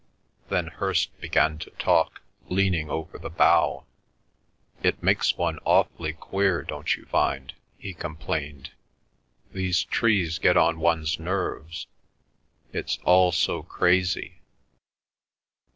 [0.49, 3.85] Then Hirst began to talk, leaning over the bow.
[4.81, 8.71] "It makes one awfully queer, don't you find?" he complained.
[9.53, 14.41] "These trees get on one's nerves—it's all so crazy.